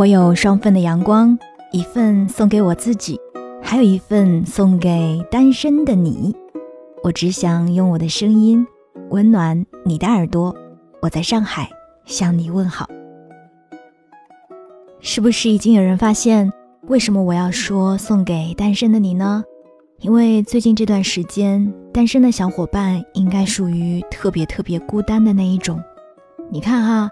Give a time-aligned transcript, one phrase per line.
[0.00, 1.38] 我有双份的阳光，
[1.72, 3.20] 一份送给我自己，
[3.62, 6.34] 还有一份送给单身的你。
[7.02, 8.66] 我只想用我的声音
[9.10, 10.56] 温暖你的耳朵。
[11.02, 11.68] 我在上海
[12.06, 12.88] 向你问好。
[15.00, 16.50] 是不是已经有人发现，
[16.86, 19.44] 为什么我要说送给单身的你呢？
[19.98, 25.78] 因为最近这段时间，单身的小伙伴应该属于特别特别孤单的那一种。
[26.50, 27.10] 你看哈，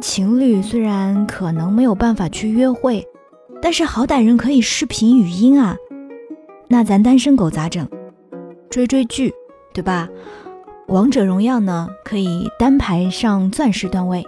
[0.00, 3.06] 情侣虽然可能没有办法去约会，
[3.62, 5.76] 但是好歹人可以视频语音啊。
[6.68, 7.88] 那咱单身狗咋整？
[8.68, 9.32] 追追剧，
[9.72, 10.08] 对吧？
[10.88, 14.24] 王者荣耀呢，可以单排上钻石段位，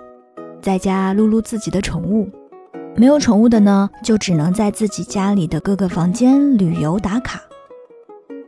[0.63, 2.29] 在家撸撸自己的宠物。
[2.97, 7.43] 没有宠物的呢，就只能在自己家里的各个房间旅游打卡。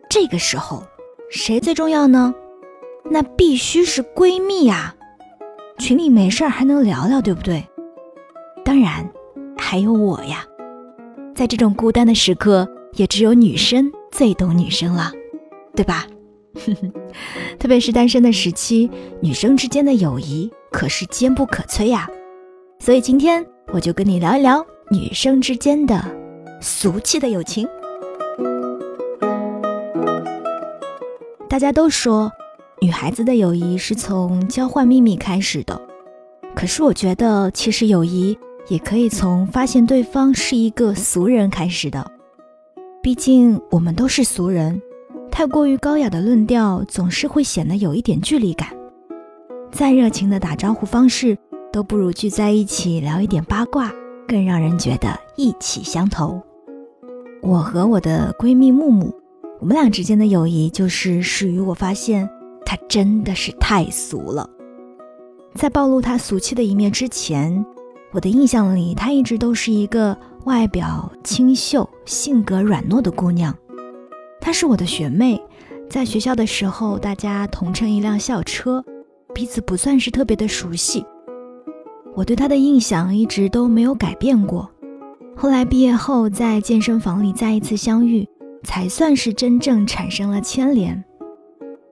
[0.08, 0.82] 这个时候，
[1.28, 2.34] 谁最重要呢？
[3.10, 4.94] 那必须是闺蜜呀！
[5.80, 7.66] 群里没事儿还能聊聊，对不对？
[8.62, 9.10] 当然，
[9.56, 10.44] 还有我呀。
[11.34, 15.10] 在这种孤单的时刻，也只有女生最懂女生了，
[15.74, 16.06] 对吧？
[17.58, 18.90] 特别是单身的时期，
[19.22, 22.06] 女生之间的友谊可是坚不可摧呀。
[22.78, 26.04] 所以今天我就跟你聊一聊女生之间的
[26.60, 27.66] 俗气的友情。
[31.48, 32.30] 大家都说，
[32.82, 35.78] 女孩子的友谊是从交换秘密开始的。
[36.54, 38.36] 可是我觉得，其实友谊
[38.68, 42.10] 也可以从发现对方是一个俗人开始的。
[43.02, 44.80] 毕竟我们都是俗人，
[45.30, 48.68] 太过于高雅的论调总是会显得有一点距离感。
[49.70, 51.36] 再热情的打招呼方式，
[51.70, 53.92] 都不如聚在一起聊一点八卦，
[54.26, 56.40] 更让人觉得意气相投。
[57.42, 59.14] 我和我的闺蜜木木。
[59.60, 62.28] 我们俩之间的友谊，就是始于我发现
[62.70, 64.48] 他真的是太俗了。
[65.56, 67.66] 在暴露他俗气的一面之前，
[68.12, 73.52] 我的印象里，她一直都是一个外表清秀、性格软糯的姑娘。
[74.40, 75.42] 她是我的学妹，
[75.88, 78.84] 在学校的时候，大家同乘一辆校车，
[79.34, 81.04] 彼此不算是特别的熟悉。
[82.14, 84.70] 我对她的印象一直都没有改变过。
[85.36, 88.24] 后来毕业后，在健身房里再一次相遇。
[88.62, 91.02] 才算是真正产生了牵连。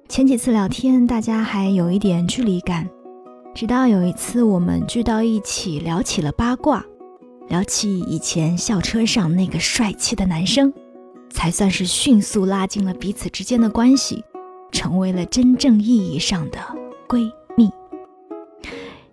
[0.08, 2.88] 前几次聊天，大家还有一点距离感，
[3.54, 6.82] 直到有一次我们聚到一起聊起了八卦，
[7.48, 10.72] 聊起以前校车上那个帅气的男生，
[11.30, 14.24] 才算是迅速拉近了彼此之间的关系，
[14.72, 16.58] 成为了真正意义上的
[17.06, 17.70] 闺蜜。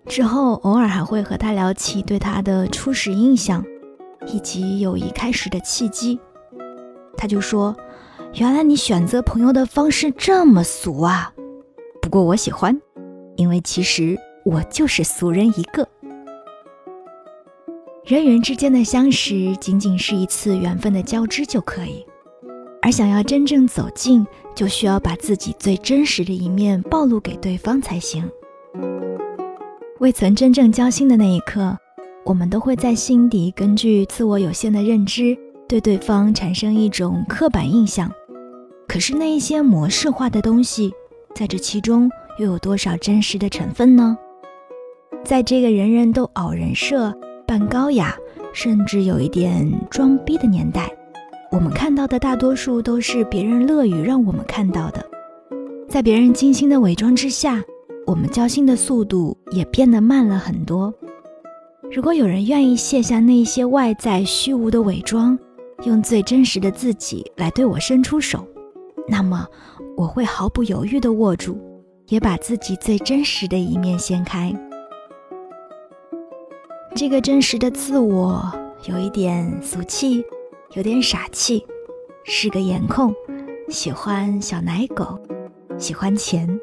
[0.06, 3.62] 之后偶尔还会和他聊起对他的初始印象，
[4.32, 6.18] 以及友谊开始的契机。
[7.18, 7.76] 他就说
[8.36, 11.32] ：“原来你选择朋友的方式这么俗啊！
[12.02, 12.78] 不过我喜欢，
[13.36, 14.14] 因为其实
[14.44, 15.88] 我就是俗人一个。
[18.04, 22.04] 人与人之间的相识，仅仅是一次缘分的交织就可以，
[22.82, 28.22] 而想要真正走近，就需要把自己最真实的一面暴露给对方才行。
[29.98, 31.74] 未曾真正交心的那一刻，
[32.26, 35.34] 我们都会在心底根据自我有限的认知。”
[35.68, 38.08] 对对方产生一种刻板印象，
[38.88, 40.92] 可是那一些模式化的东西，
[41.34, 44.16] 在这其中又有多少真实的成分呢？
[45.24, 47.12] 在这个人人都傲人设、
[47.46, 48.16] 扮高雅，
[48.52, 50.90] 甚至有一点装逼的年代，
[51.50, 55.04] 我们看到的大多数都是别人乐于让我们看到的。
[55.88, 57.62] 在别人精心的伪装之下，
[58.06, 60.94] 我们交心的速度也变得慢了很多。
[61.92, 65.38] 如果有人愿意卸下那些外在虚无的伪装，
[65.84, 68.46] 用最真实的自己来对我伸出手，
[69.08, 69.46] 那么
[69.96, 71.56] 我会毫不犹豫地握住，
[72.08, 74.52] 也把自己最真实的一面掀开。
[76.94, 78.42] 这个真实的自我
[78.84, 80.24] 有一点俗气，
[80.72, 81.66] 有点傻气，
[82.24, 83.14] 是个颜控，
[83.68, 85.18] 喜欢小奶狗，
[85.78, 86.60] 喜欢钱。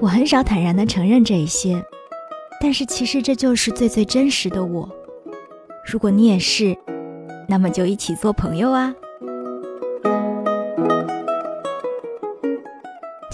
[0.00, 1.84] 我很少坦然地承认这一些，
[2.60, 4.88] 但是其实这就是最最真实的我。
[5.90, 6.76] 如果你也是。
[7.46, 8.94] 那么就一起做朋友啊！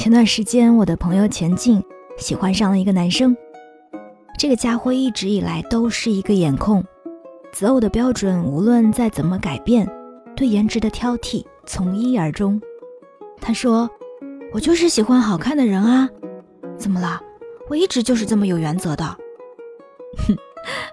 [0.00, 1.84] 前段时间，我的朋友钱静
[2.16, 3.36] 喜欢上了一个男生，
[4.38, 6.82] 这个家伙一直以来都是一个颜控，
[7.52, 9.86] 择偶的标准无论再怎么改变，
[10.34, 12.58] 对颜值的挑剔从一而终。
[13.42, 13.90] 他说
[14.54, 16.08] ：“我就是喜欢好看的人啊，
[16.78, 17.20] 怎么了？
[17.68, 19.04] 我一直就是这么有原则的。”
[20.26, 20.34] 哼，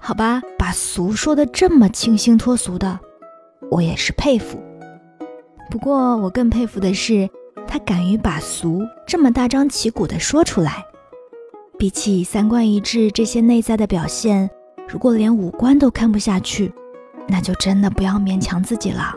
[0.02, 3.00] 好吧，把俗说的这么清新脱俗的。
[3.72, 4.62] 我也是佩服，
[5.72, 7.30] 不过我更佩服的是
[7.68, 10.84] 他敢于把俗这么大张旗鼓的说出来。
[11.78, 14.50] 比起三观一致这些内在的表现，
[14.88, 16.74] 如果连五官都看不下去，
[17.28, 19.16] 那就真的不要勉强自己了。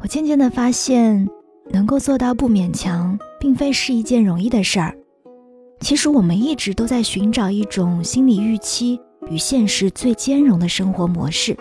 [0.00, 1.28] 我渐渐的发现，
[1.70, 4.96] 能够做到不勉强，并非是一件容易的事儿。
[5.80, 11.56] 其实我们一直都在寻找一种心理预期与现实最兼容的生活模式。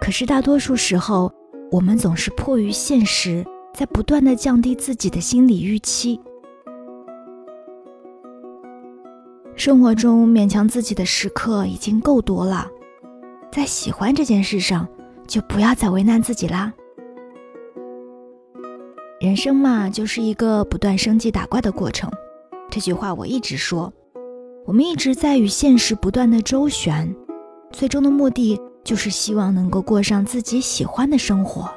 [0.00, 1.32] 可是大多数时候，
[1.70, 3.44] 我们总是迫于现实，
[3.74, 6.20] 在不断的降低自己的心理预期。
[9.54, 12.66] 生活中勉强自己的时刻已经够多了，
[13.50, 14.86] 在喜欢这件事上，
[15.26, 16.72] 就不要再为难自己啦。
[19.20, 22.08] 人生嘛，就是一个不断升级打怪的过程。
[22.70, 23.92] 这句话我一直说，
[24.64, 27.12] 我们一直在与现实不断的周旋，
[27.72, 31.68] 最终的目的就是希望能够过上自己喜欢的生活。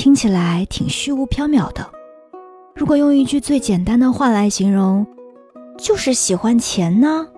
[0.00, 1.86] 听起来挺虚无缥缈的，
[2.74, 5.06] 如果用一句最简单的话来形容。
[5.76, 7.28] 就是喜欢钱呢。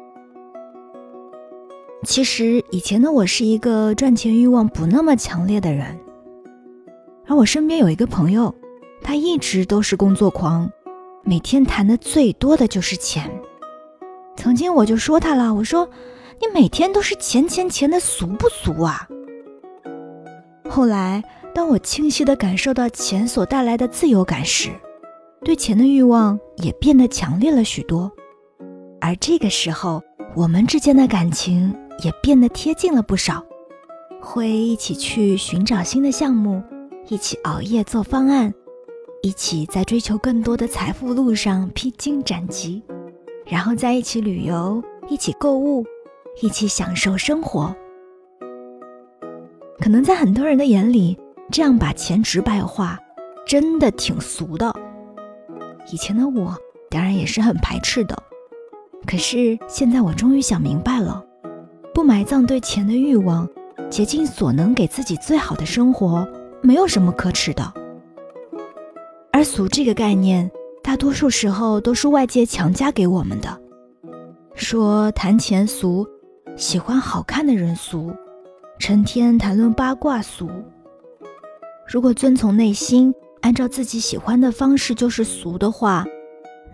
[2.04, 5.98] 其实以前的我是一个赚钱欲望不那么强烈的人，
[7.26, 8.54] 而我身边有一个朋友，
[9.02, 10.70] 他一直都是工作狂，
[11.24, 13.28] 每天谈的最多的就是钱。
[14.36, 15.88] 曾经我就说他了，我说
[16.40, 19.08] 你每天都是钱钱钱的，俗不俗啊？
[20.70, 24.70] 后来当我清晰的感受到钱所带来的自由感时，
[25.44, 28.10] 对钱的欲望也变得强烈了许多。
[29.00, 30.02] 而这个时候，
[30.34, 33.44] 我们之间的感情也变得贴近了不少，
[34.20, 36.62] 会一起去寻找新的项目，
[37.08, 38.54] 一起熬夜做方案，
[39.22, 42.82] 一起在追求更多的财富路上披荆斩棘，
[43.44, 45.84] 然后在一起旅游，一起购物，
[46.40, 47.74] 一起享受生活。
[49.80, 51.18] 可能在很多人的眼里，
[51.50, 52.98] 这样把钱直白化，
[53.46, 54.74] 真的挺俗的。
[55.90, 56.56] 以前的我，
[56.88, 58.16] 当然也是很排斥的。
[59.06, 61.22] 可是现在我终于想明白了，
[61.92, 63.48] 不埋葬对钱的欲望，
[63.90, 66.26] 竭尽所能给自己最好的生活，
[66.62, 67.72] 没有什么可耻的。
[69.32, 70.50] 而俗这个概念，
[70.82, 73.60] 大多数时候都是外界强加给我们的，
[74.54, 76.06] 说谈钱俗，
[76.56, 78.14] 喜欢好看的人俗，
[78.78, 80.48] 成天谈论八卦俗。
[81.92, 86.06] 如果遵从内心，按照自己喜欢的方式就是俗的话，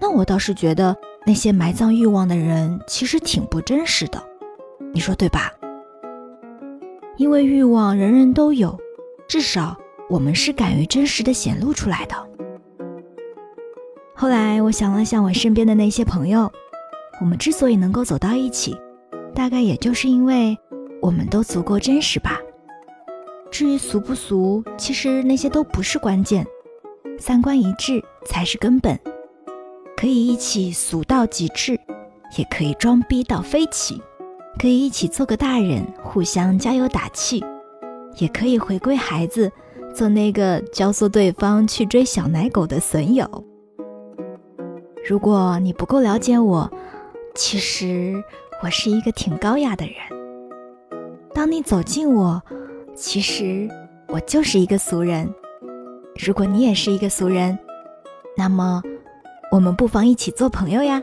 [0.00, 0.96] 那我倒是觉得。
[1.26, 4.22] 那些埋葬欲望的人，其实挺不真实的，
[4.94, 5.52] 你说对吧？
[7.18, 8.78] 因为欲望人人都有，
[9.28, 9.76] 至少
[10.08, 12.14] 我们是敢于真实的显露出来的。
[14.14, 16.50] 后来我想了想，我身边的那些朋友，
[17.20, 18.74] 我们之所以能够走到一起，
[19.34, 20.56] 大概也就是因为
[21.02, 22.40] 我们都足够真实吧。
[23.50, 26.46] 至于俗不俗，其实那些都不是关键，
[27.18, 28.98] 三观一致才是根本。
[29.96, 31.78] 可以一起俗到极致，
[32.36, 33.96] 也可以装逼到飞起；
[34.60, 37.40] 可以一起做个大人，互相加油打气；
[38.16, 39.50] 也可以回归孩子，
[39.92, 43.44] 做那个教唆对方去追小奶狗的损友。
[45.08, 46.70] 如果你不够了解我，
[47.34, 48.22] 其实
[48.62, 49.94] 我是一个挺高雅的人。
[51.34, 52.42] 当你走近我，
[53.00, 53.68] 其实
[54.08, 55.32] 我就是一个俗人。
[56.16, 57.56] 如果你也是一个俗人，
[58.36, 58.82] 那么。
[59.50, 61.02] 我们不妨一起做朋友呀！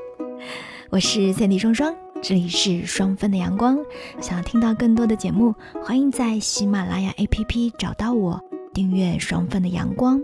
[0.88, 3.78] 我是三 D 双双，这里是双份的阳光。
[4.18, 8.40] 想要听到更多的节目，欢迎在喜马拉雅 APP 找到我，
[8.72, 10.18] 订阅双份的阳光。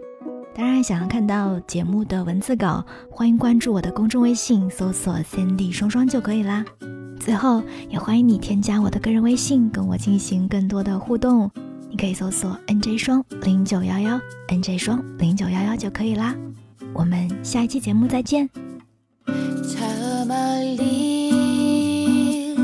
[0.54, 6.64] 当然，想要看到节目的文字稿，欢迎关注我的公众微信，搜索三 D 双双就可以啦。
[7.18, 11.50] 最后，也欢迎你添加我的个人微信，跟我进行更多的互动。
[11.90, 16.34] 你可以搜索 “nj 双零九幺幺 nj 双零九幺幺”就可以啦。
[16.92, 18.48] 我们下一期节目再见。
[19.26, 19.86] 茶
[20.24, 22.54] 茶里，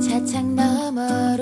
[0.00, 1.36] 茶茶那么